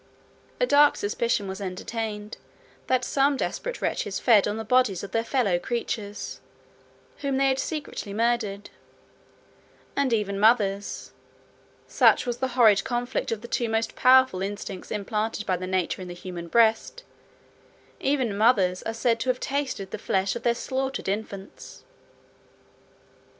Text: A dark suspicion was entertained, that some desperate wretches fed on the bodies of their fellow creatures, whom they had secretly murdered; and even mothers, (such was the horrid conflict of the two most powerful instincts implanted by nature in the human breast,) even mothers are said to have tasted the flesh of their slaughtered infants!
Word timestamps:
A 0.59 0.65
dark 0.65 0.95
suspicion 0.95 1.47
was 1.47 1.61
entertained, 1.61 2.37
that 2.87 3.05
some 3.05 3.37
desperate 3.37 3.83
wretches 3.83 4.17
fed 4.17 4.47
on 4.47 4.57
the 4.57 4.63
bodies 4.63 5.03
of 5.03 5.11
their 5.11 5.23
fellow 5.23 5.59
creatures, 5.59 6.39
whom 7.19 7.37
they 7.37 7.49
had 7.49 7.59
secretly 7.59 8.11
murdered; 8.11 8.71
and 9.95 10.11
even 10.11 10.39
mothers, 10.39 11.11
(such 11.87 12.25
was 12.25 12.37
the 12.39 12.47
horrid 12.57 12.83
conflict 12.83 13.31
of 13.31 13.41
the 13.41 13.47
two 13.47 13.69
most 13.69 13.95
powerful 13.95 14.41
instincts 14.41 14.89
implanted 14.89 15.45
by 15.45 15.55
nature 15.55 16.01
in 16.01 16.07
the 16.07 16.15
human 16.15 16.47
breast,) 16.47 17.03
even 17.99 18.35
mothers 18.35 18.81
are 18.81 18.95
said 18.95 19.19
to 19.19 19.29
have 19.29 19.39
tasted 19.39 19.91
the 19.91 19.99
flesh 19.99 20.35
of 20.35 20.41
their 20.41 20.55
slaughtered 20.55 21.07
infants! 21.07 21.83